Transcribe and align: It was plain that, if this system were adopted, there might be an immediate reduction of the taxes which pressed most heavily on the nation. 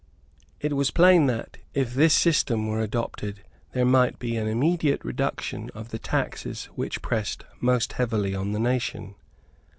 It 0.59 0.73
was 0.75 0.89
plain 0.89 1.27
that, 1.27 1.57
if 1.75 1.93
this 1.93 2.15
system 2.15 2.65
were 2.67 2.81
adopted, 2.81 3.43
there 3.73 3.85
might 3.85 4.17
be 4.17 4.35
an 4.35 4.47
immediate 4.47 5.05
reduction 5.05 5.69
of 5.75 5.89
the 5.89 5.99
taxes 5.99 6.65
which 6.73 7.03
pressed 7.03 7.43
most 7.59 7.93
heavily 7.93 8.33
on 8.33 8.51
the 8.51 8.57
nation. 8.59 9.13